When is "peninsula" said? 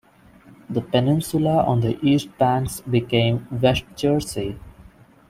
0.81-1.63